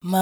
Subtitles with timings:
[0.00, 0.12] Yo,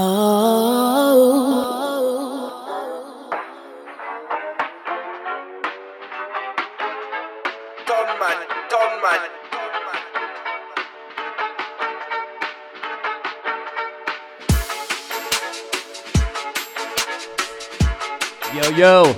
[18.70, 19.14] yo.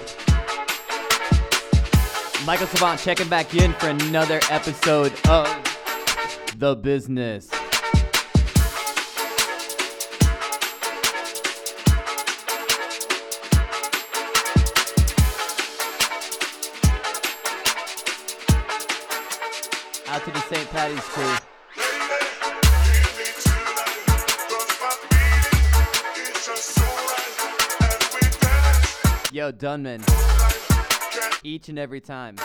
[2.45, 5.47] Michael Savant checking back in for another episode of
[6.59, 7.58] The Business.
[20.51, 20.71] St.
[20.71, 21.37] Patty's crew.
[29.31, 30.03] Yo, Dunman.
[31.45, 32.37] Each and every time.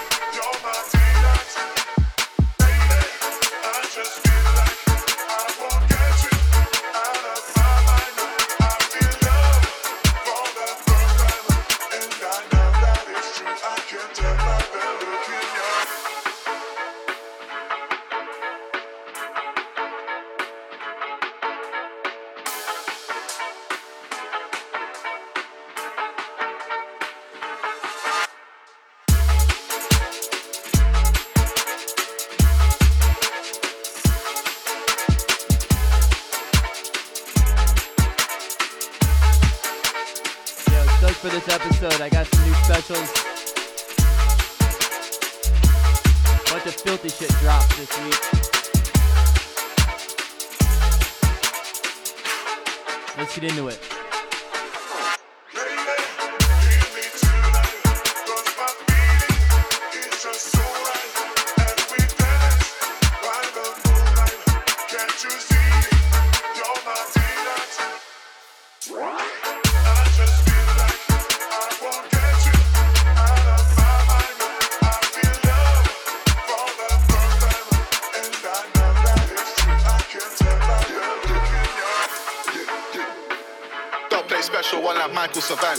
[85.43, 85.77] Savant.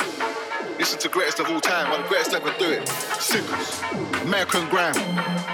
[0.78, 2.86] Listen to greatest of all time, one of the greatest ever do it.
[3.18, 3.80] Singles,
[4.22, 4.94] American Graham,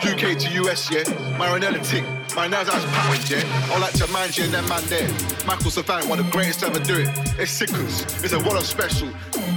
[0.03, 1.05] UK to US, yeah.
[1.39, 2.05] Marinella Tick,
[2.35, 3.41] my nails out pounds, yeah.
[3.73, 5.09] I like to mind you and that man there.
[5.47, 7.09] Michael Savant, one of the greatest ever do it.
[7.39, 9.09] It's Sickles, it's a one of special.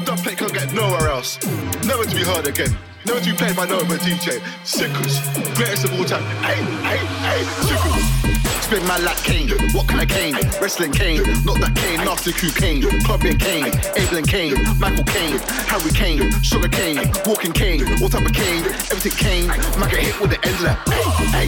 [0.05, 1.43] Don't play can't get nowhere else.
[1.87, 2.77] Never to be heard again.
[3.07, 4.39] Never to be played by no other DJ.
[4.63, 5.17] Sickles,
[5.57, 6.21] greatest of all time.
[6.43, 8.42] Hey, hey, hey, Sickles.
[8.73, 10.33] Spin man like Kane, what kind of Kane?
[10.59, 12.81] Wrestling Kane, not that Kane, nasty cocaine.
[13.03, 13.71] Clubbing Kane,
[14.17, 15.37] and Kane, Michael Caine,
[15.69, 19.47] Harry Kane, Sugar Kane, Walking Kane, all type of Kane, everything Kane.
[19.47, 21.12] Man get hit with the end of that.
[21.31, 21.47] Hey,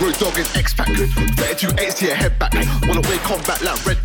[0.00, 2.52] Road Dogg is X-Pac, 32 eights to your head back.
[2.86, 3.98] Wanna wake combat like Red.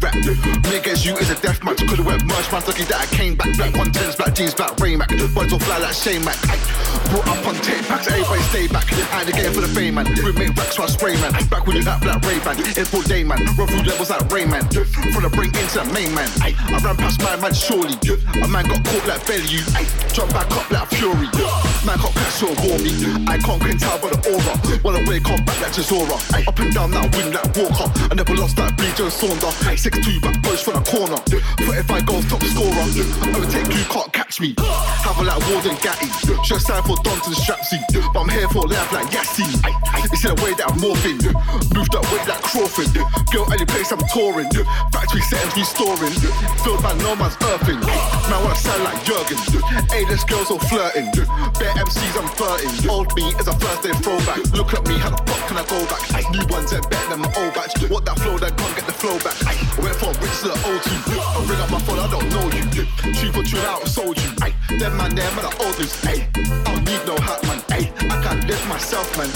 [0.65, 3.35] Me against you is a death match, could've went merch, man's lucky that I came
[3.35, 3.55] back.
[3.57, 6.37] Black 110s, black jeans, black Rain Mac, boys all fly like Shane Mac.
[7.09, 8.85] Brought up on tape packs, everybody stay back.
[9.13, 11.31] I the game for the fame man, we make racks so I spray man.
[11.49, 14.31] Back when you got black Ray Ban, in full day man, run through levels like
[14.31, 14.63] Rain Man.
[15.11, 16.29] From the brink into the main man.
[16.41, 17.95] I ran past my man surely.
[18.41, 19.61] A man got caught like you.
[20.13, 21.27] Jump back up like Fury.
[21.85, 22.47] Man got catch so
[22.79, 22.91] me.
[23.27, 24.81] I can't can tell by the aura.
[24.83, 26.15] Wanna wake up back like Jazora.
[26.47, 27.91] Up and down that wing like Walker.
[28.07, 29.51] I never lost that bleed Joe Saunder.
[29.75, 31.19] 6-2 back push from the corner.
[31.67, 32.87] 45 goals top scorer.
[33.35, 34.55] Overtake you can't catch me.
[35.03, 36.07] Have a like Warden Gatty.
[36.47, 37.83] Should sign for Donton Strapsy.
[37.91, 39.43] But I'm here for life like Yassi.
[40.07, 41.19] It's in a way that I'm morphing.
[41.75, 42.95] Move that weight like Crawford.
[43.35, 44.47] Girl, any place I'm touring.
[44.95, 46.15] Factory settings restoring.
[46.63, 47.83] Filled by no man's earthing.
[47.83, 49.35] Man, wanna sound like Jurgen.
[49.91, 51.11] A-list girls all flirting.
[51.59, 52.71] Bare MCs I'm flirting.
[52.87, 54.39] Old me is a first day throwback.
[54.55, 56.01] Look at me, how the fuck can I go back?
[56.31, 57.73] New ones are better than my old batch.
[57.89, 59.35] What that flow, then can't get the flow back.
[59.43, 60.95] I went from rich to the old two.
[61.17, 62.63] I ring up my phone, I don't know you.
[63.17, 64.29] True for true, out sold you.
[64.79, 66.05] Them man, them man, the oldest.
[66.07, 66.23] I
[66.63, 67.59] don't need no hat, man.
[67.73, 69.27] Ay, I can live myself, man.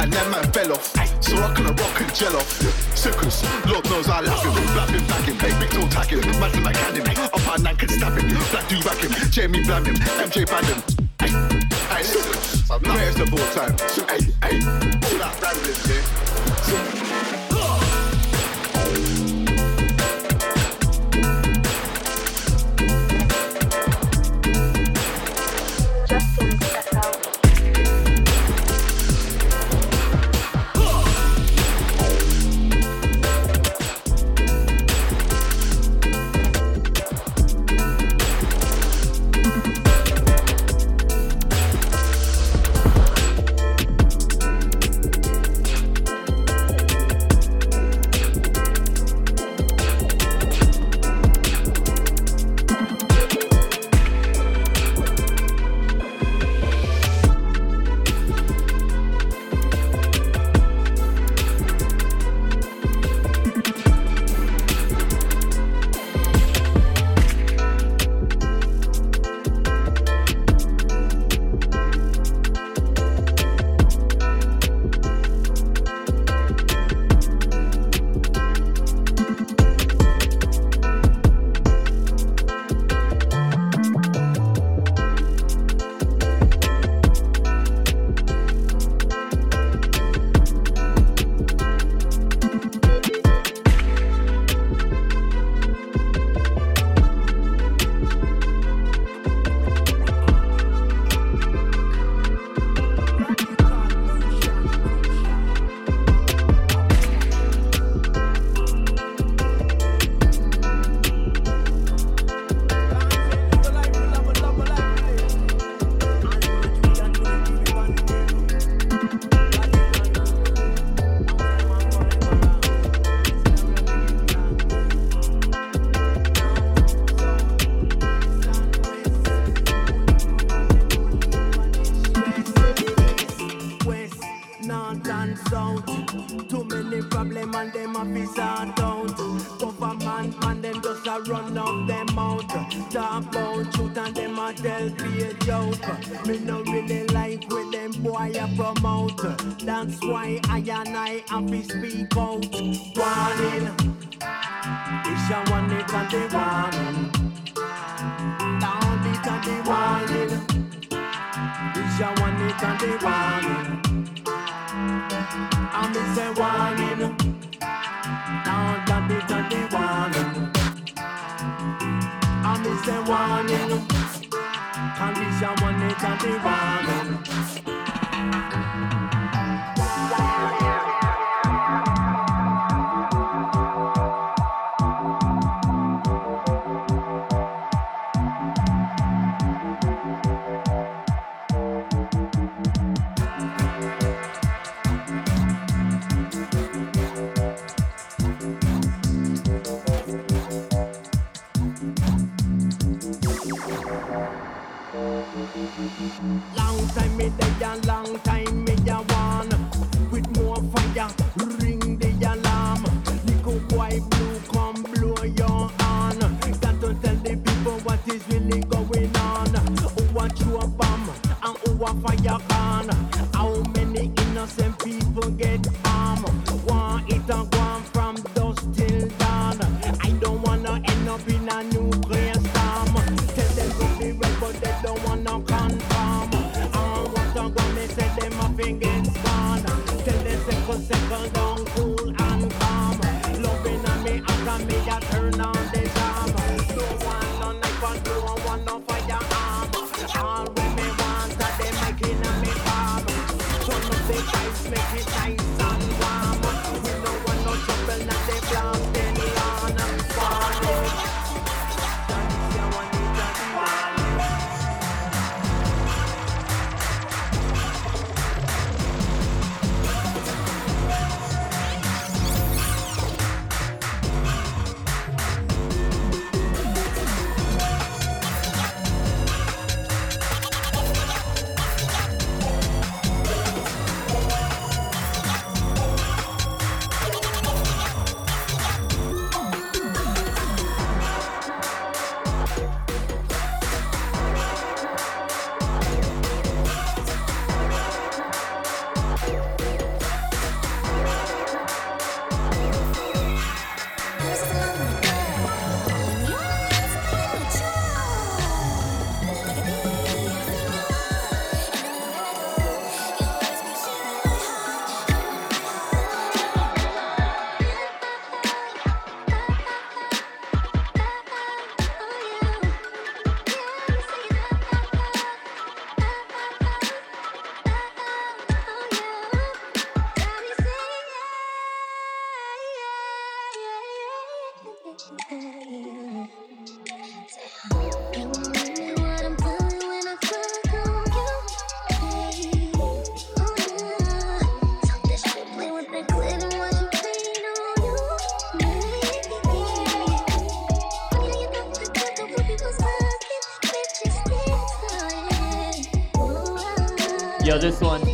[0.00, 0.90] And then man fell off.
[1.22, 2.50] So I can rock and gel off.
[2.96, 4.66] Sickles, Lord knows I love him.
[4.74, 6.24] Blapping, backing, hey, big toe tagging.
[6.40, 7.06] Madden like cannon.
[7.06, 8.28] Up and nank and stabbing.
[8.50, 9.12] Black do rack him.
[9.30, 9.94] Jamie blam him.
[9.94, 10.82] MJ ban him.
[11.20, 11.30] Ay,
[11.90, 12.02] ay,
[12.76, 13.74] I'm greatest of all time.
[14.06, 14.60] Ay, ay,
[15.06, 17.05] all that rambling.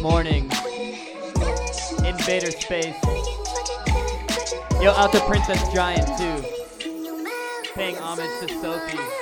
[0.02, 0.50] morning.
[2.04, 2.96] Invader space.
[4.80, 6.44] Yo, out to Princess Giant too.
[7.76, 9.21] Paying homage to Sophie.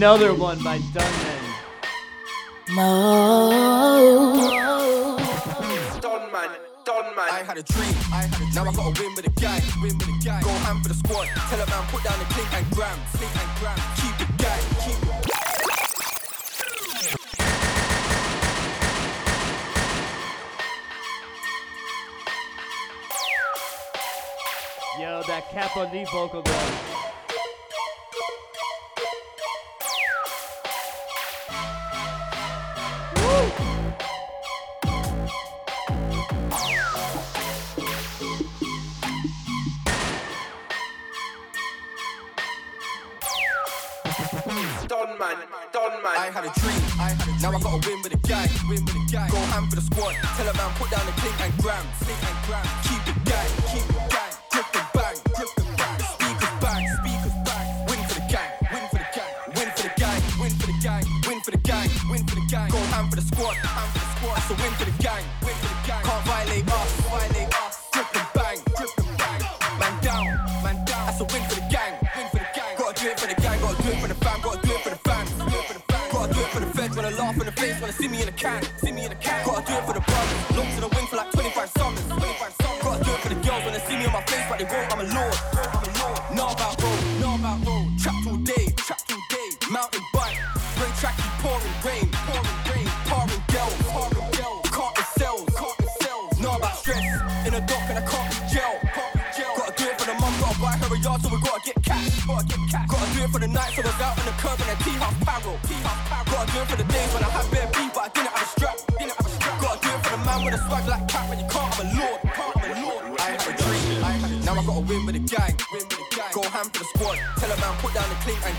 [0.00, 1.42] another one by Dunman.
[2.70, 3.50] Mo.
[6.86, 7.28] Don Man.
[7.30, 7.94] I had a dream.
[8.10, 8.54] I had a dream.
[8.54, 9.60] Now I gotta win with a guy.
[9.82, 10.40] Win with a guy.
[10.40, 11.26] Go ham for the squad.
[11.26, 12.98] Tell a man put down the clink and gram.
[13.12, 13.76] Clink and gram.
[14.00, 14.60] Keep it guy.
[14.80, 15.00] Keep.
[24.98, 27.09] Yo, that cap on these vocal though.
[46.40, 46.80] had a dream.
[46.98, 47.36] I had a dream.
[47.40, 48.48] Now I gotta win with a gang.
[48.68, 49.30] Win with a gang.
[49.30, 50.14] Go ham for the squad.
[50.36, 51.84] Tell a man put down the clink and gram.
[52.00, 52.66] Clink and gram.
[52.86, 53.50] Keep the gang.
[53.68, 54.32] Keep it gang.
[54.52, 55.16] Grip the bang.
[55.36, 55.98] Grip the bang.
[56.16, 56.84] Speakers bang.
[56.96, 57.66] Speakers bang.
[57.88, 58.50] Win for the gang.
[58.72, 59.32] Win for the gang.
[59.56, 60.20] Win for the gang.
[60.40, 61.04] Win for the gang.
[61.28, 61.88] Win for the gang.
[62.08, 62.70] Win for the gang.
[62.70, 63.56] Go ham for the squad.
[63.60, 64.34] Ham for the squad.
[64.36, 64.99] That's a win for the gang.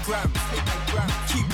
[0.04, 0.32] grams.
[1.32, 1.51] Keep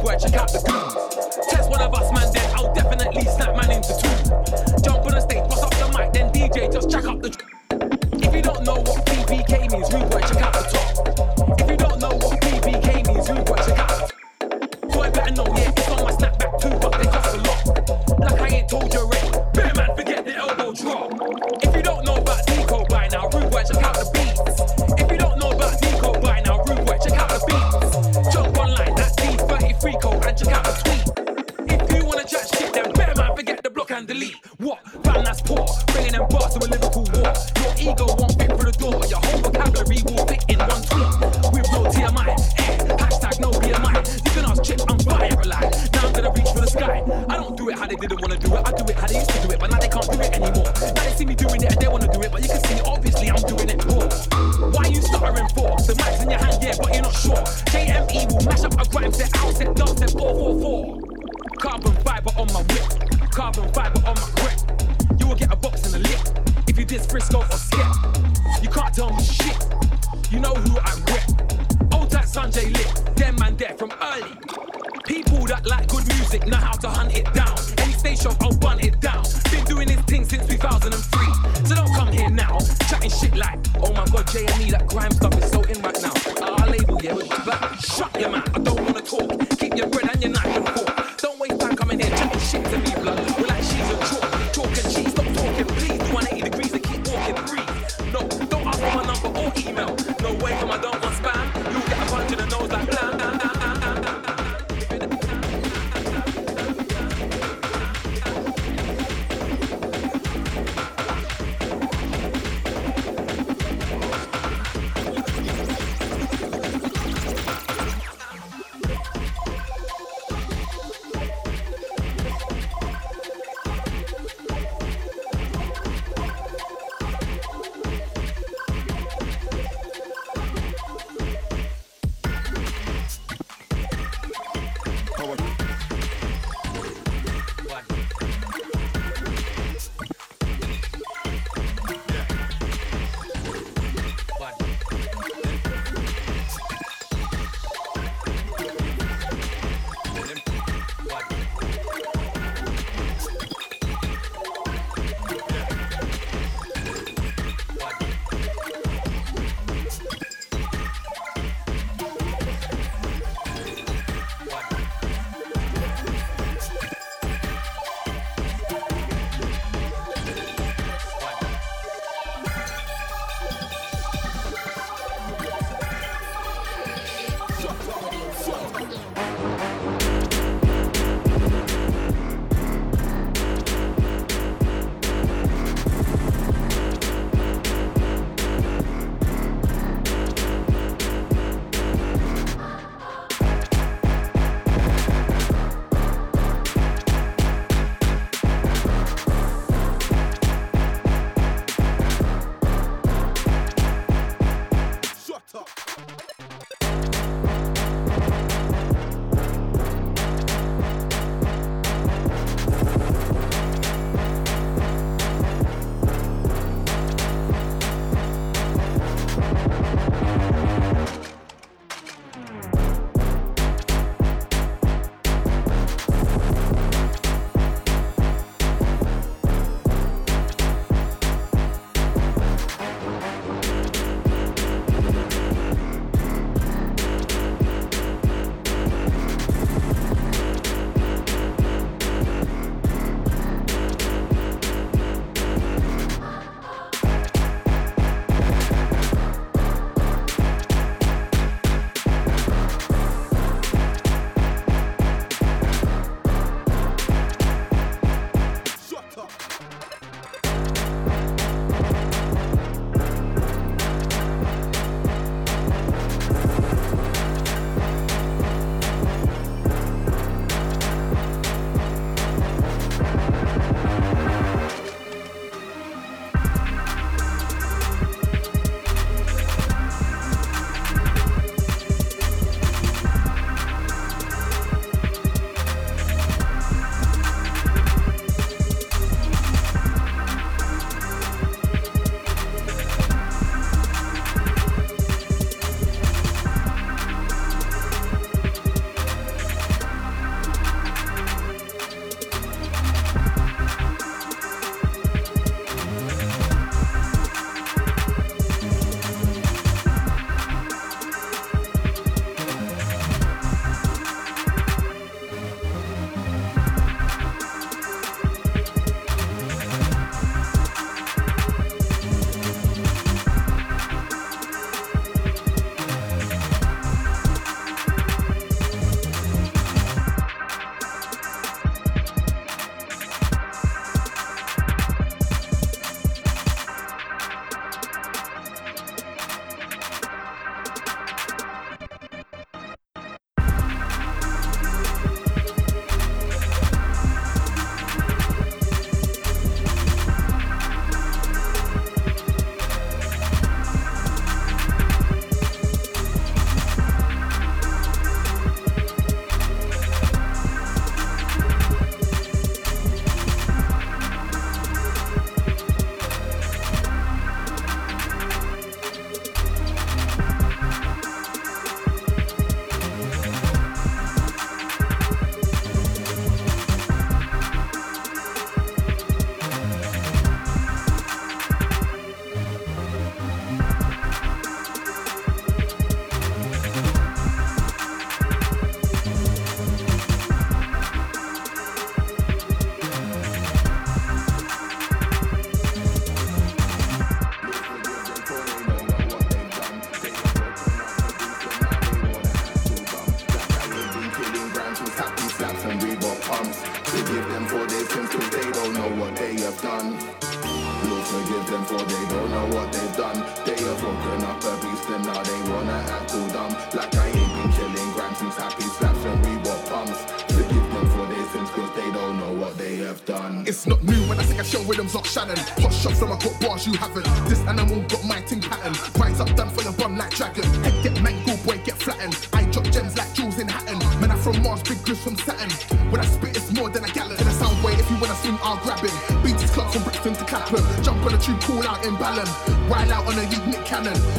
[0.00, 1.47] boy, check out the goons.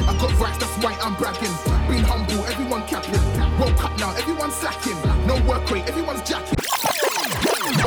[0.10, 1.54] I got rights, that's why I'm bragging.
[1.88, 3.22] Being humble, everyone capping.
[3.60, 4.98] Woke up now, everyone's slacking.
[5.28, 6.58] No work rate, everyone's jacking.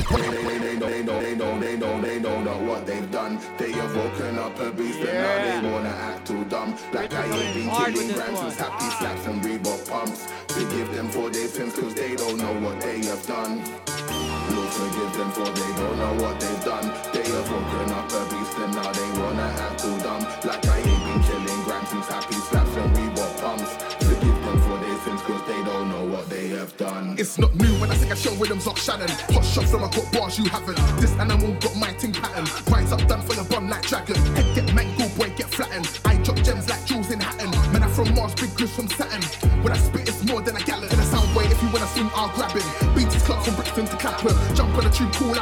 [0.09, 3.41] They, they, they, know, they know, they know, they know, they don't what they've done.
[3.59, 6.77] They have woken up a beast and now they wanna act all dumb.
[6.93, 8.51] Like I ain't been killing this grams one.
[8.53, 10.29] since happy slaps and Reebok pumps.
[10.47, 14.32] Forgive them for their sins cause they don't know what they have done.
[14.55, 16.87] Lord forgive them for they don't know what they've done.
[17.13, 20.23] They have woken up a beast and now they wanna act all dumb.
[20.45, 23.73] Like I ain't been killing grams since happy slaps and Reebok pumps.
[24.01, 27.17] To forgive them for their sins cause they don't know what they have done.
[27.19, 29.09] It's not new when I sing a show rhythms off Shannon.
[29.35, 30.79] Hot shots from I got bars you haven't.
[31.01, 32.47] This animal got my ting pattern.
[32.73, 34.17] Rise up, done for your bum like dragon.
[34.37, 35.89] Head get mangled, boy get flattened.
[36.05, 37.51] I drop gems like jewels in Hatton.
[37.73, 39.23] Man, I'm from Mars, big grist from Saturn.
[39.63, 40.02] When I spit,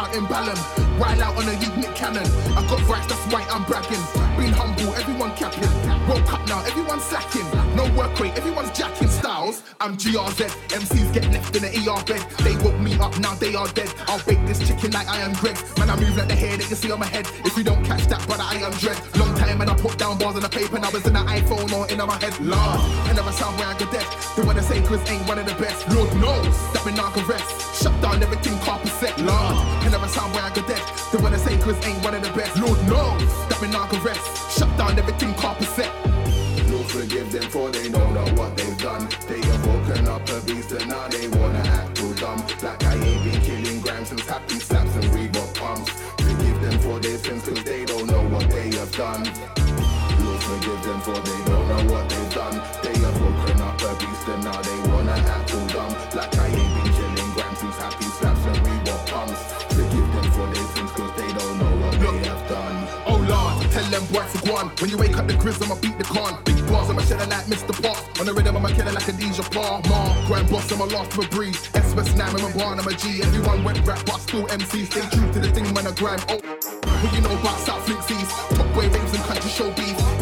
[0.01, 0.90] out in Ballon.
[1.01, 2.29] Wild out on a Nick cannon.
[2.53, 4.05] I got rights, that's why I'm bragging.
[4.37, 5.73] Being humble, everyone capping.
[6.07, 7.49] Woke up now, everyone's slacking.
[7.75, 9.63] No work rate, everyone's jacking styles.
[9.81, 10.45] I'm GRZ.
[10.69, 12.21] MCs get left in the ER bed.
[12.45, 13.89] They woke me up, now they are dead.
[14.09, 15.57] I'll bake this chicken like I am Greg.
[15.79, 17.27] Man, I move like the hair that you see on my head.
[17.47, 19.01] If you don't catch that, brother, I am dread.
[19.17, 21.21] Long time and I put down bars on the paper and I was in the
[21.21, 22.39] iPhone or in my head.
[22.41, 24.05] Lord, I never sound where I go dead.
[24.37, 25.89] They wanna say Chris ain't one of the best.
[25.89, 27.83] Lord knows that me not rest.
[27.83, 29.17] Shut down everything carpet set.
[29.19, 30.83] Lord, I never sound where I go dead.
[31.13, 32.57] They wanna say Chris ain't one of the best.
[32.57, 34.59] Lord knows that me not rest.
[34.59, 35.93] Shut down everything carpet set.
[36.71, 38.07] Lord forgive them for they know
[38.39, 39.09] what they've done.
[39.29, 42.41] They have woken up a beast and now they wanna act all dumb.
[42.63, 45.91] Like I ain't been killing grams since happy slaps and we Reebok pumps.
[46.19, 49.25] Forgive them for their sins cause they don't know what they have done.
[50.25, 52.57] Lord forgive them for they don't know what they've done.
[52.83, 54.45] They have woken up a beast and
[64.81, 66.41] When you wake up the grizz, I'ma beat the con.
[66.45, 67.77] Big bars, I'ma shed like Mr.
[67.83, 67.99] Pop.
[68.19, 69.83] On the rhythm, I'ma kill it like a DJ Bar.
[69.89, 71.69] Ma, grand boss, I'm a last of a breeze.
[71.75, 73.23] S West 9, I'm a bar, I'm a G.
[73.23, 74.87] Everyone went rap, but still MC.
[74.87, 76.25] Stay true to the thing, man, I grind.
[76.29, 78.57] Oh, what you know about South Flintsies?
[78.57, 80.20] Top boy raves and country show beef.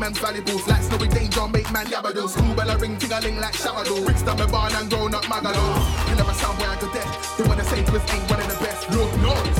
[0.00, 2.26] Man's valuables like snowy danger, make man yabado.
[2.28, 4.02] School bell a ring, ting a ling like shabado.
[4.04, 5.64] Bricks down my barn and grown up magalo.
[6.08, 7.06] You never sound where I go dead.
[7.36, 8.90] They wanna say ain't one of the best.
[8.90, 9.59] Lord knows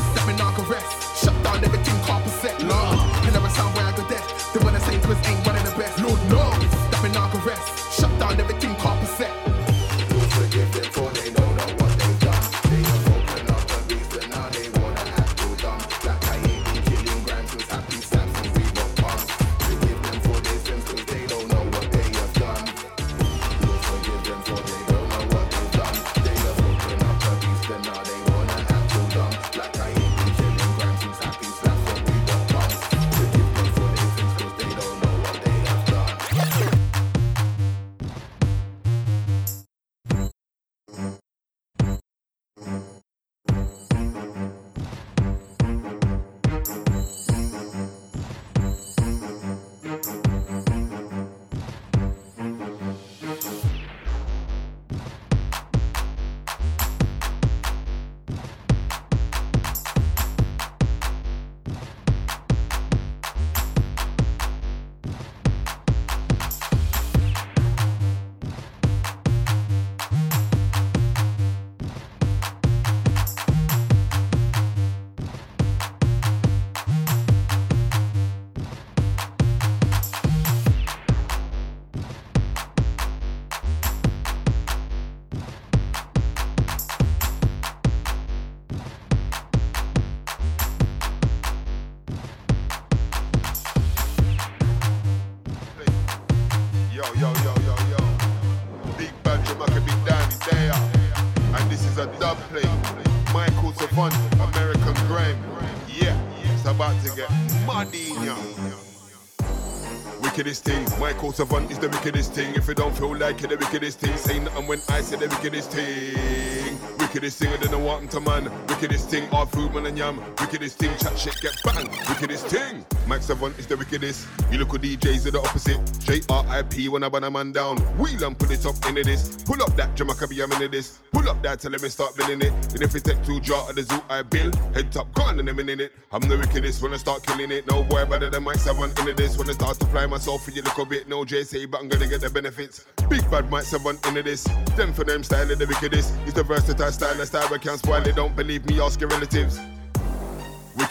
[111.01, 112.55] Michael Savant is the wickedest thing.
[112.55, 114.15] If you don't feel like it, the wickedest thing.
[114.19, 116.79] Say nothing when I say the wickedest thing.
[116.99, 118.53] Wickedest thing, I don't know what to man.
[118.69, 120.21] Wickedest thing, all food, man, and yam.
[120.39, 121.89] Wickedest thing, chat shit, get bang.
[122.07, 124.29] Wickedest thing, Mike Savant is the wickedest.
[124.53, 125.81] You look at DJs are the opposite.
[125.99, 127.77] J-R-I-P when I ban a man down.
[127.99, 129.43] Wheel and put it up into this.
[129.43, 131.01] Pull up that Jamaica be a minute this.
[131.11, 132.53] Pull up that, tell him me start building it.
[132.73, 134.53] And if it take two jar of the zoo, I bill.
[134.75, 135.53] Head top, gone in a.
[135.53, 135.93] It.
[136.13, 137.67] I'm the wickedest when I start killing it.
[137.69, 139.37] No boy better than Mike Savant into this.
[139.37, 141.09] When I start to fly myself for you little bit.
[141.09, 142.87] No JC, but I'm gonna get the benefits.
[143.09, 144.45] Big bad Mike Savant into this.
[144.77, 146.15] Them for them style of the wickedest.
[146.27, 148.15] It's the versatile style, a style we can't spoil it.
[148.15, 149.59] Don't believe me, ask your relatives.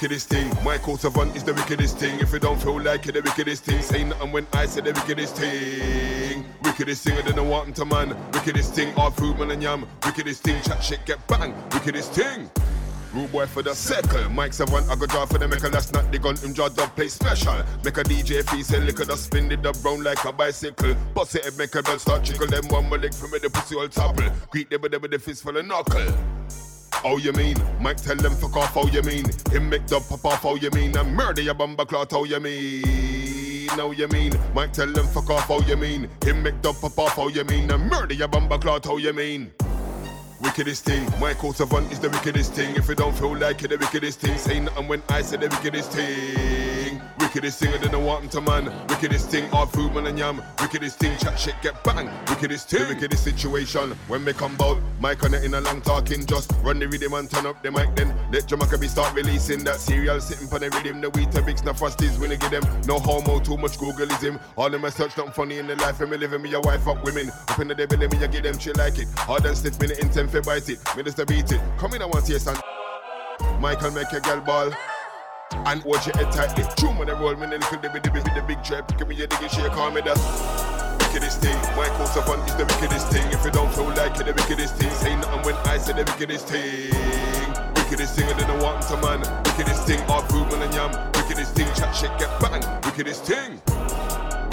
[0.02, 2.22] Wickedest thing, Michael Savant is the wickedest thing.
[2.22, 3.82] If you don't feel like it, the wickedest thing.
[3.82, 6.46] Say nothing when I say the wickedest thing.
[6.64, 8.16] Wickedest thing, I don't know what I'm to man.
[8.32, 9.86] Wickedest thing, all food, man, and yam.
[10.06, 11.54] Wickedest thing, chat shit, get bang.
[11.74, 12.50] Wickedest thing.
[13.14, 14.30] Rude boy for the circle.
[14.30, 16.10] Mike Savant, I go draw for the make a last night.
[16.14, 17.62] They gun him draw dub play special.
[17.84, 20.96] Make a DJ fee say liquor, the spin it up round like a bicycle.
[21.14, 22.48] Bust it, make a blood start trickle.
[22.48, 24.24] Them one more leg for me, the pussy all topple.
[24.50, 26.39] Greet them with the fist full of knuckle.
[27.06, 27.56] Oh, you mean?
[27.80, 29.26] Mike tell them fuck off, oh, you mean?
[29.52, 30.98] Him make the pop off, oh, you mean?
[30.98, 33.70] And murder your bumper clot, oh, you mean?
[33.74, 34.34] Oh, you mean?
[34.54, 36.10] Mike tell them fuck off, oh, you mean?
[36.24, 37.72] Him make the pop off, oh, you mean?
[37.72, 39.52] And murder your bumper clot, oh, you mean?
[40.42, 42.76] Wickedest thing, Michael Savant is the wickedest thing.
[42.76, 44.38] If you don't feel like it, the wickedest thing.
[44.38, 46.79] Say nothing when I say the wickedest thing.
[47.30, 48.74] Wickedest thing, I don't know what I'm to man.
[48.88, 50.42] Wickedest thing, all food, man, and yam.
[50.60, 52.10] Wickedest thing, chat shit, get bang.
[52.28, 53.92] Wickedest thing, the wickedest situation.
[54.08, 57.14] When me come bout, mic on it in a long talking, just run the rhythm
[57.14, 58.16] and turn up the mic then.
[58.32, 61.02] Let Jamaica be start releasing that cereal, sitting on the rhythm.
[61.02, 62.64] The wheat, big no frosties, when they get them.
[62.88, 64.42] No homo, too much Googleism.
[64.58, 66.88] All them I search, nothing funny in the life, and me living me a wife
[66.88, 67.30] up women.
[67.48, 69.08] Up in the let me, I get them, she like it.
[69.18, 70.80] Hard and stiff, minute in 10 fi bite it.
[70.98, 71.62] Minister beat it.
[71.78, 72.58] Come in, I want to hear son.
[73.60, 74.74] Michael make your girl ball.
[75.52, 76.64] And watch your head tightly.
[76.78, 78.98] True when I roll me, then could be the big, the big trap.
[78.98, 80.18] Give me your diggy shake, call me that.
[81.02, 83.26] Wickedest thing, Michael Savant is the wickedest thing.
[83.32, 84.92] If you don't feel like it, the wickedest thing.
[84.92, 86.94] Say nothing when I say the wickedest thing.
[87.76, 89.20] Wickedest thing, I don't know to man.
[89.46, 90.92] Wickedest thing, all food, man, and yam.
[91.18, 92.62] Wickedest thing, chat shit, get bang.
[92.86, 93.60] Wickedest thing.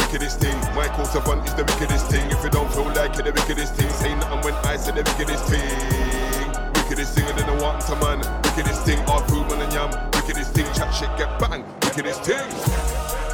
[0.00, 2.24] Wickedest thing, Michael Savant is the wickedest thing.
[2.30, 3.90] If you don't feel like it, the wickedest thing.
[3.90, 5.60] Say nothing when I say the wickedest thing.
[6.80, 8.18] Wickedest thing, I don't know to man.
[8.44, 9.90] Wickedest thing, all food, man, and yam.
[10.56, 11.62] Thing, chat shit, get bang.
[11.82, 12.36] Wickedest thing.
[12.38, 13.25] and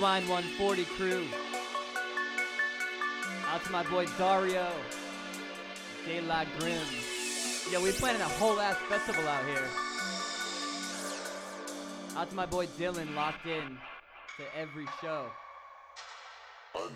[0.00, 1.26] Rewind 140 crew.
[3.48, 4.66] Out to my boy Dario.
[6.06, 6.80] De La Grim.
[7.70, 9.68] Yo, we planning a whole ass festival out here.
[12.16, 13.76] Out to my boy Dylan, locked in
[14.38, 15.26] to every show.
[16.74, 16.88] I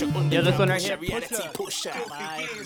[0.00, 0.96] Yeah, this one right here,
[1.54, 1.92] pusher.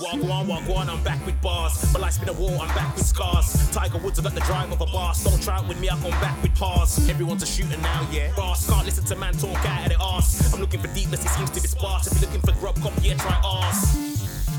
[0.01, 1.91] Walk on, walk on, I'm back with bars.
[1.95, 3.71] My life's been a war, I'm back with scars.
[3.71, 5.25] Tiger Woods, I got the drive of a boss.
[5.25, 7.09] Don't try it with me, I come back with pause.
[7.09, 8.35] Everyone's a shooter now, yeah.
[8.37, 10.53] Boss, can't listen to man talk out of the arse.
[10.53, 12.07] I'm looking for deepness, it seems to be sparse.
[12.07, 14.12] If you're looking for grub, come here, try arse.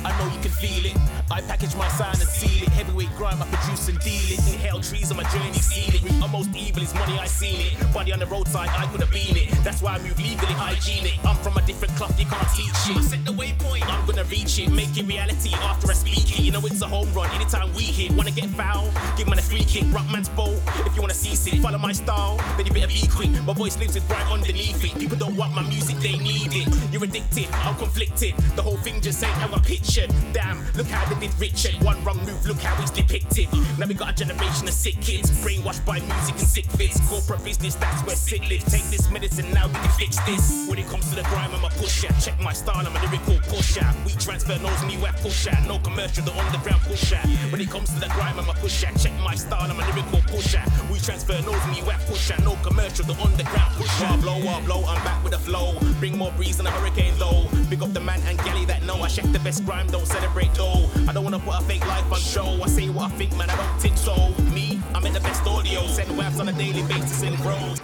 [0.05, 0.97] I know you can feel it.
[1.31, 2.69] I package my sign and seal it.
[2.69, 4.39] Heavyweight grind, I produce and deal it.
[4.51, 6.21] Inhale trees on my journey, seal it.
[6.21, 7.93] Almost evil is money, I seen it.
[7.93, 9.49] Body on the roadside, I could have been it.
[9.63, 11.17] That's why I move legally hygienic.
[11.23, 12.97] I'm from a different cloth, you can't teach it.
[12.97, 14.69] I set the waypoint, I'm gonna reach it.
[14.71, 16.43] Make it reality after I speak it.
[16.43, 18.11] You know it's a home run anytime we hit.
[18.11, 18.91] Wanna get foul?
[19.17, 19.85] Give man a free kick.
[19.93, 20.59] Rock man's boat.
[20.85, 22.37] If you wanna cease it, follow my style.
[22.57, 23.31] Then you better be quick.
[23.43, 24.99] My voice lives with right underneath it.
[24.99, 26.67] People don't want my music, they need it.
[26.91, 28.35] You're addicted, I'm conflicted.
[28.55, 29.59] The whole thing just ain't how I
[29.93, 31.75] Damn, look how they did Richard.
[31.83, 33.47] One wrong move, look how he's depicted.
[33.77, 36.99] Now we got a generation of sick kids, brainwashed by music and sick fits.
[37.07, 38.65] Corporate business, that's where sick lives.
[38.71, 40.67] Take this medicine now, we can fix this.
[40.67, 42.11] When it comes to the grime, I'm a pusher.
[42.19, 43.85] Check my style, I'm a lyrical pusher.
[44.03, 45.55] We transfer knows me, we're pusher.
[45.67, 47.21] No commercial, the underground pusher.
[47.51, 48.89] When it comes to the grime, I'm a pusher.
[48.97, 50.63] Check my style, I'm a lyrical pusher.
[50.91, 52.41] We transfer knows me, we're pusher.
[52.41, 54.17] No commercial, the underground pusher.
[54.21, 55.77] Blow, blow, I'm back with a flow.
[55.99, 57.45] Bring more breeze than a hurricane though.
[57.69, 60.53] Big up the man and galley that know I check the best grime, don't celebrate
[60.53, 60.89] though.
[61.07, 62.61] I don't wanna put a fake life on show.
[62.63, 64.15] I say what I think, man, I don't think so.
[64.53, 65.85] Me, I'm in the best audio.
[65.87, 67.81] Send waves on a daily basis in bros.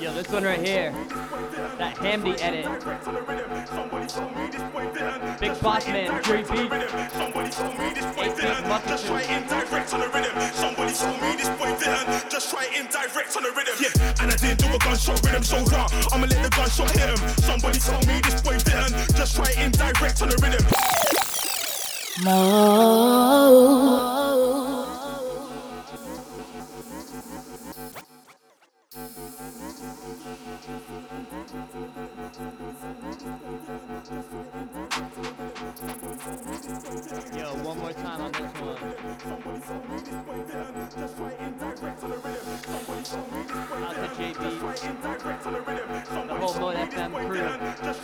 [0.00, 0.92] Yo, this one right here.
[1.78, 2.66] That Hamdi edit.
[5.40, 6.72] Big boss man, Dre Beat.
[8.18, 9.24] Eight big muscle suit.
[10.54, 13.74] Somebody told me this boy didn't just try it indirect on the rhythm.
[13.80, 14.55] Yeah, and I didn't do a
[14.86, 15.88] gunshot rhythm so raw.
[16.12, 17.18] I'ma let the gunshot hit him.
[17.42, 20.64] Somebody told me this boy didn't just try it indirect on the rhythm.
[22.24, 22.30] Yo,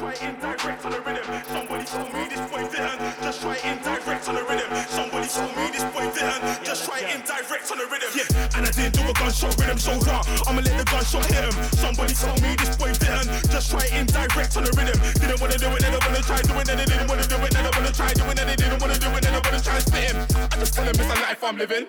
[0.02, 1.26] try it indirect on the rhythm.
[1.46, 4.70] Somebody told me this boy didn't just try it indirect on the rhythm.
[4.90, 8.10] Somebody told me this boy didn't just try it indirect on the rhythm.
[8.10, 10.26] Yeah, and I didn't do a gunshot rhythm so raw.
[10.50, 11.54] I'ma let the gunshot hit him.
[11.78, 14.98] Somebody told me this boy didn't just try it indirect on the rhythm.
[15.22, 17.64] Didn't wanna do it, then wanna try doing it, and didn't wanna do it, then
[17.70, 20.14] wanna try doing it, and didn't wanna do it, then wanna try spit.
[20.34, 21.86] I just tell him it's a life I'm living.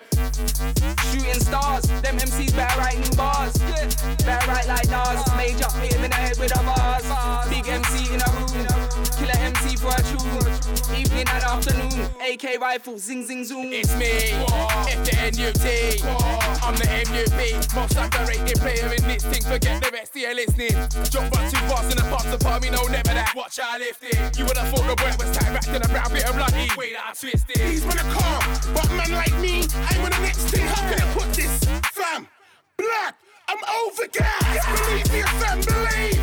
[1.24, 3.53] Shooting stars, them MCs better write new bars.
[4.26, 7.47] Better write like Nas, major, hit him in the head with a bars.
[7.47, 8.67] Big MC in a room,
[9.15, 10.51] killer MC for a tune.
[10.91, 13.71] Evening and afternoon, AK rifle, zing zing zoom.
[13.71, 14.36] It's me,
[14.91, 15.63] F the NUT.
[16.61, 19.43] I'm the MUP, most underrated player in this thing.
[19.43, 20.76] Forget the rest of you listening.
[21.07, 23.32] Jump run too fast in the box apart, me no never that.
[23.34, 24.38] Watch how I lift it.
[24.38, 26.67] You would have thought the work was tight wrapped in a brown bit of bloody.
[26.78, 27.63] Wait, I twist it.
[27.63, 28.43] These men are calm,
[28.76, 30.67] but man like me, I'm on the next thing.
[30.67, 31.64] How can I put this?
[31.93, 32.28] Fam,
[32.78, 33.16] black,
[33.47, 34.41] I'm over gas.
[34.66, 36.22] Believe me, fam, believe.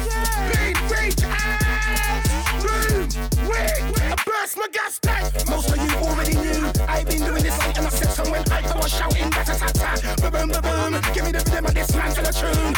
[0.53, 2.23] Pain, rage, and
[2.63, 3.49] boom.
[3.49, 3.83] Wait,
[4.13, 5.49] I burst my gas tank.
[5.49, 6.80] Most of you already knew.
[6.91, 10.21] I've been doing this I said so when I on shouting, that's a tat tat.
[10.21, 10.93] Boom, boom, boom.
[11.15, 12.75] Give me the rhythm of this man to the tune.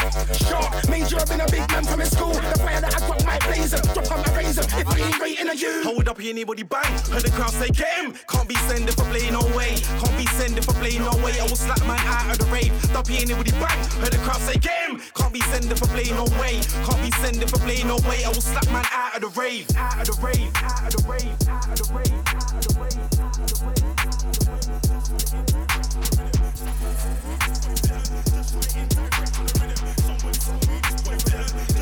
[0.47, 2.33] Short, major, I've been a big man from in school.
[2.33, 4.63] The fire that I got my blazer, drop on my razor.
[4.63, 5.83] If I ain't waiting on you.
[5.83, 6.93] Hold up, here, anybody bang.
[7.11, 8.13] Heard the crowd say, get him.
[8.27, 9.75] Can't be sending for play, no way.
[9.99, 11.33] Can't be sending for play, no way.
[11.39, 12.71] I will slap my out of the rave.
[12.85, 13.79] Stop anybody bang.
[13.99, 15.01] Heard the crowd say, get him.
[15.15, 16.61] Can't be sending for play, no way.
[16.87, 18.23] Can't be sending for play, no way.
[18.23, 19.67] I will slap man out of the rave.
[19.75, 20.51] Out of the rave.
[20.63, 21.33] Out of the rave.
[21.49, 22.13] Out of the rave.
[22.27, 23.12] Out of the rave.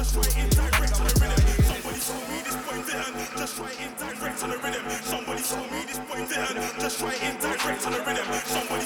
[0.01, 1.61] Just try indirect on the rhythm.
[1.61, 3.37] Somebody told me this boy didn't.
[3.37, 4.89] Just try indirect on the rhythm.
[5.03, 6.79] Somebody told me this boy didn't.
[6.81, 8.31] Just try indirect on the rhythm.
[8.41, 8.85] Somebody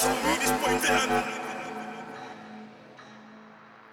[0.00, 1.24] told me this boy didn't.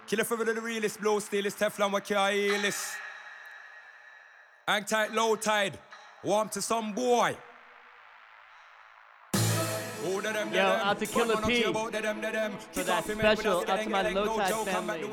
[0.06, 2.96] Killer forever the realest, blow still is Teflon, what can I this?
[4.66, 5.78] Hang tight, low tide,
[6.24, 7.36] warm to some boy.
[10.06, 11.62] Yo, out to Killer What P.
[11.62, 12.52] care about da dem, da dem?
[12.70, 14.68] For that off him head with a special, out to my low no tide joke,
[14.68, 15.02] come back, family.
[15.02, 15.10] No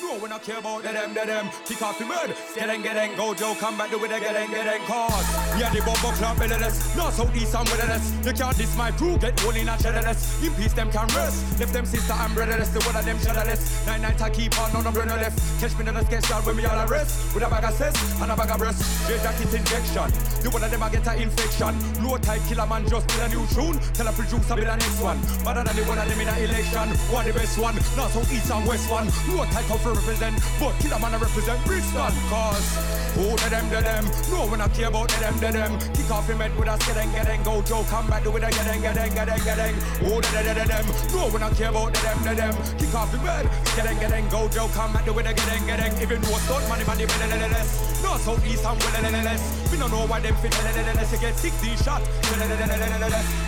[0.00, 1.50] No, we not care about the them, the them.
[1.64, 2.34] Kick off the bird.
[2.56, 5.28] Getting, getting, go Joe, come back, do it again, getting, getting, cause.
[5.54, 6.96] Yeah, the bombo club, belliness.
[6.96, 8.10] North, south, east, and wilderness.
[8.26, 10.42] You can't diss my crew, get one in a cheddarless.
[10.44, 11.60] In peace, them can rest.
[11.60, 13.86] Left them sister and brotherless, the one of them shadowless.
[13.86, 15.38] Nine nights I keep on, on the burner left.
[15.60, 17.34] Catch me in the sketch yard when me all arrest.
[17.34, 18.82] With a bag of cess and a bag of breast.
[19.04, 20.10] Straight jacket injection.
[20.42, 21.99] The one of them I get a infection.
[22.02, 23.76] Low type killer man just build a new tune.
[23.92, 25.20] Tell a producer be the next one.
[25.44, 26.88] Better than the one of them in a election.
[27.12, 27.74] One the best one.
[27.96, 29.06] North, south, east, and west one.
[29.28, 30.36] Low type come for represent.
[30.58, 32.12] But killer man I represent Brixton.
[32.32, 34.04] Cause who the them, the them.
[34.30, 35.72] No one I care about the them, the them.
[35.92, 37.44] Kick off your head with a skedeng, gedeng.
[37.44, 39.74] Go Joe, come back do it again, gedeng, gedeng, gedeng.
[40.00, 40.86] Who the the the the them.
[41.12, 42.54] No one I care about the them, the them.
[42.78, 43.44] Kick off your bed.
[43.74, 44.26] Skedeng, gedeng.
[44.30, 45.92] Go Joe, come back do it again, gedeng.
[46.00, 48.02] Even though stone money, money, money, less.
[48.02, 49.42] North, south, east, and well, less.
[49.70, 51.12] We don't know why them fit, less.
[51.12, 52.02] You get 16 shot.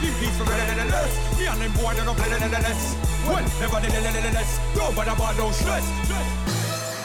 [0.02, 1.38] In peace for less.
[1.38, 2.96] Me and them boy, don't play, less.
[3.26, 3.80] Well, never,
[4.34, 4.60] less.
[4.76, 6.41] Nobody about no stress.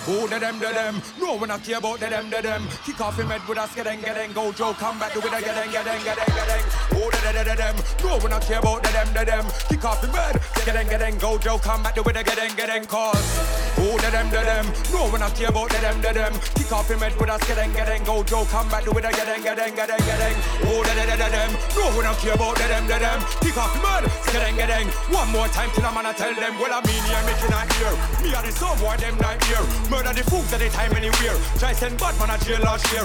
[0.08, 1.02] Who the them, the them?
[1.20, 2.64] No one I care about the them, the them.
[2.86, 4.34] Kick off him head with a skedeng, gedeng.
[4.34, 6.64] Go Joe, come back do it again, gedeng, gedeng, gedeng.
[6.96, 7.76] Who the the the them?
[8.00, 9.46] No one I care about the them, the them.
[9.68, 11.20] Kick off him head, gedeng, gedeng.
[11.20, 13.20] Go Joe, come back do it again, gedeng, cause.
[13.76, 14.66] Who the them, the them?
[14.96, 16.34] No one I care about the them, the them.
[16.56, 18.06] Kick off him head with a skedeng, gedeng.
[18.06, 20.36] Go Joe, come back do it again, gedeng, gedeng, gedeng.
[20.64, 21.52] Who the the the the them?
[21.76, 23.20] No one I care about the them, the them.
[23.44, 24.88] Kick off him head, skedeng, gedeng.
[25.12, 26.56] One more time till I'm gonna tell them.
[26.64, 27.92] Well, I mean, you're making a ear.
[28.24, 29.68] Me and the some boy, them not here.
[29.98, 31.34] Murder the fools time anywhere.
[31.58, 33.02] Try send Batman a jail last year.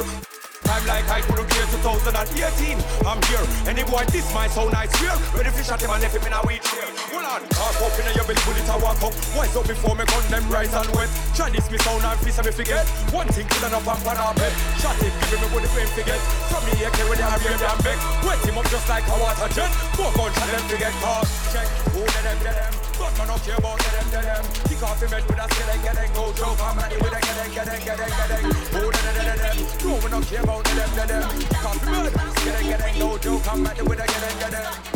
[0.68, 2.76] Time like I couldn't clear 2018.
[3.08, 3.40] I'm here.
[3.64, 5.16] Any boy this my sound I swear.
[5.32, 6.84] Ready fish at him and left him in a wheat chair.
[7.16, 7.40] Hold on.
[7.56, 9.16] Half up in your belly, bullet I walk up.
[9.32, 11.08] Wise up before me gun them rise and wet.
[11.32, 12.84] This me sound and and me forget.
[13.08, 14.52] One thing kill enough and pan up head.
[14.76, 16.20] Shot it, give me with the brain forget.
[16.52, 17.96] From me AK with the Harrier damn back.
[18.20, 19.72] Wet him up just like a water jet.
[19.96, 21.32] Four gun shot them forget cause.
[21.56, 21.64] Check.
[21.96, 22.91] Who let them, let them.
[22.98, 24.44] But man don't care about them, them, them.
[24.68, 26.12] Kick off with a skeleng, gedeng.
[26.14, 28.44] Go Joe, come ready with a gedeng, gedeng, gedeng, gedeng.
[28.72, 29.56] Who the the the them?
[29.84, 31.22] No one don't care about them, them, them.
[31.38, 32.94] Kick off the bed, skeleng, gedeng.
[32.98, 34.92] Go Joe, come ready with a gedeng, gedeng.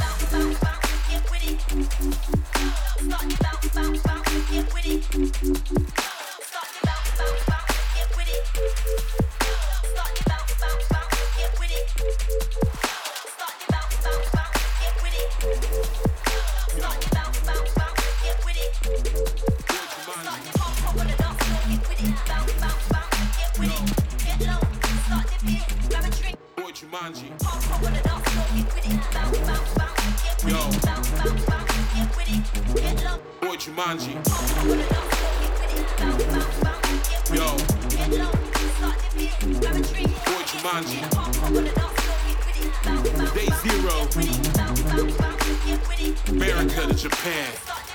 [8.87, 9.36] Boy
[27.07, 27.29] Jumanji.
[30.49, 30.59] Yo.
[33.41, 34.15] Boy Jumanji.
[37.33, 37.57] Yo.
[40.25, 41.01] Boy Jumanji.
[43.35, 43.95] Day zero.
[46.29, 47.86] America to Japan.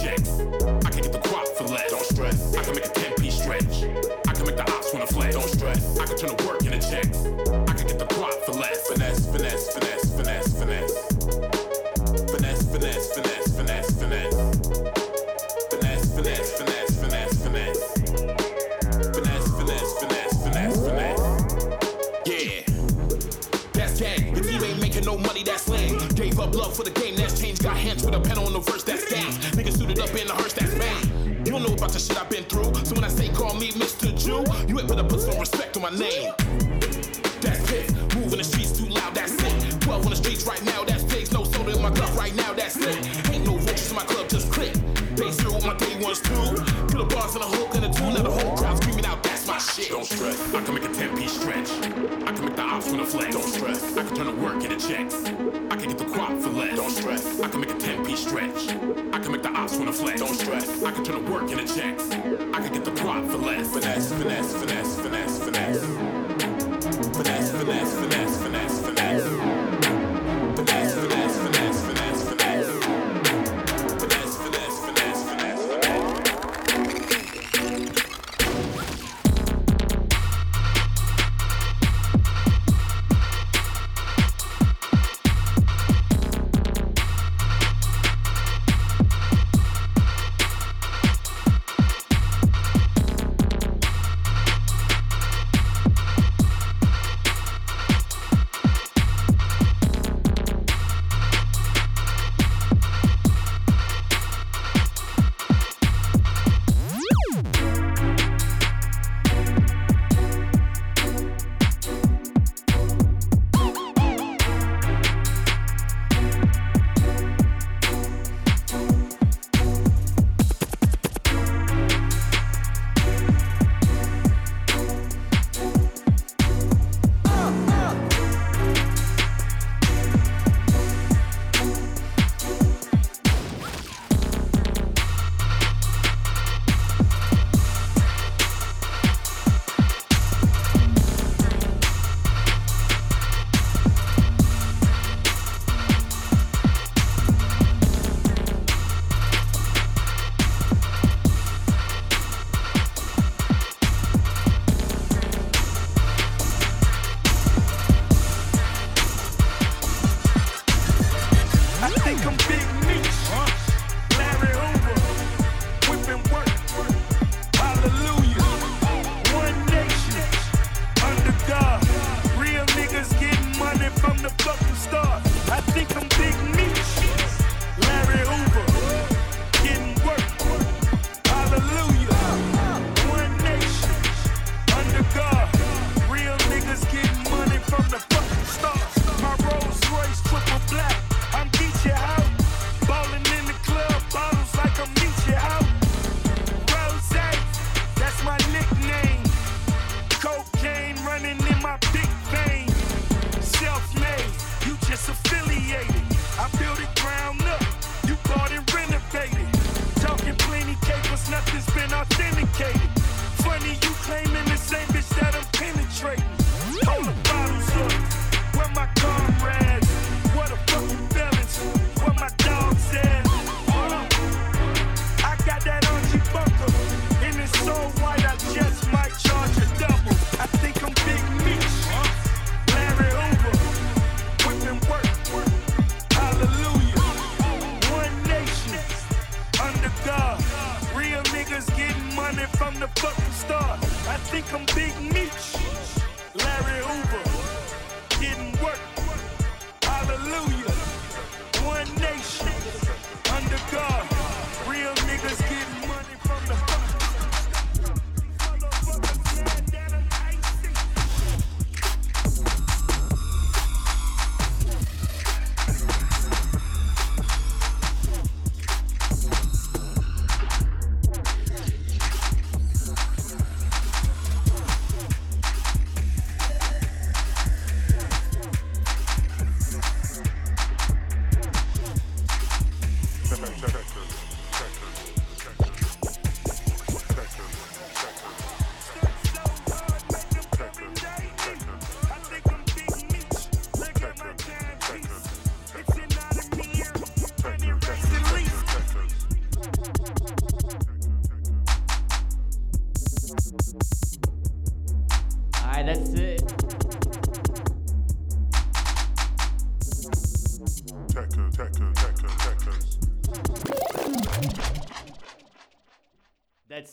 [0.00, 0.30] Checks.
[0.86, 1.90] I can get the crop for less.
[1.90, 2.54] Don't stress.
[2.56, 3.84] I can make a 10 piece stretch.
[4.28, 5.32] I can make the ops wanna flag.
[5.32, 5.98] Don't stress.
[5.98, 7.18] I can turn the work into checks.
[7.70, 8.86] I can get the crop for less.
[8.88, 10.94] Finesse, finesse, finesse, finesse, finesse.
[12.32, 14.36] Finesse, finesse, finesse, finesse, finesse.
[15.70, 17.82] Finesse, finesse, finesse, finesse, finesse.
[19.16, 21.22] Finesse, finesse, finesse, finesse, finesse.
[22.26, 22.62] Yeah.
[23.72, 24.34] That's gang.
[24.34, 25.98] Your team ain't making no money, that's lame.
[26.14, 27.60] Gave up love for the game, that's change.
[27.60, 28.75] Got hands with a pen on the verse,
[31.86, 32.74] about the shit I've been through.
[32.84, 34.10] So when I say call me Mr.
[34.10, 36.32] Jew, you ain't better put some respect on my name.
[37.40, 37.94] That's it.
[38.16, 39.80] Moving the streets too loud, that's it.
[39.82, 41.30] 12 on the streets right now, that's pigs.
[41.32, 42.98] No soda in my cup right now, that's it.
[43.30, 44.72] Ain't no vultures in my club, just click.
[45.14, 46.34] Day zero, my day one's two.
[46.90, 48.04] the bars in a hook and a two.
[48.04, 49.90] let the whole crowd screaming out, that's my shit.
[49.90, 50.54] Don't stress.
[50.54, 51.70] I can make a 10 piece stretch.
[51.70, 53.32] I can make the ops when a flex.
[53.32, 53.96] Don't stress.
[53.96, 55.14] I can turn the work into checks.
[55.70, 56.74] I can get the crop for less.
[56.74, 57.40] Don't stress.
[57.40, 59.05] I can make a 10 piece stretch
[59.66, 60.20] ounce when I flex.
[60.20, 60.82] Don't stress.
[60.82, 62.08] I can turn the work into checks.
[62.10, 63.72] I can get the prop for less.
[63.72, 65.80] Finesse, finesse, finesse, finesse, finesse.
[67.16, 68.95] Finesse, finesse, finesse, finesse, finesse.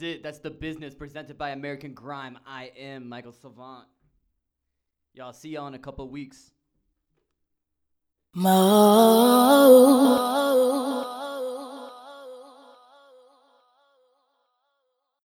[0.04, 0.24] it.
[0.24, 2.38] That's the business presented by American Grime.
[2.46, 3.88] I am Michael Savant.
[5.14, 6.52] Y'all see y'all in a couple weeks.